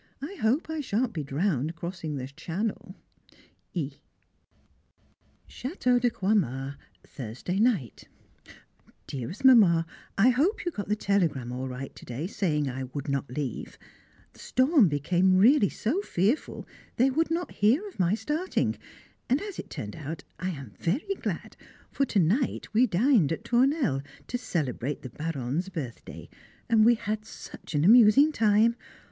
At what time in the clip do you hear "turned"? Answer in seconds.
19.75-19.95